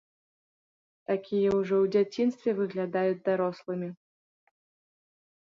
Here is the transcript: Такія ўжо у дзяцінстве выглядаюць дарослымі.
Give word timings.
Такія 1.11 1.49
ўжо 1.59 1.75
у 1.83 1.89
дзяцінстве 1.97 2.51
выглядаюць 2.61 3.21
дарослымі. 3.29 3.89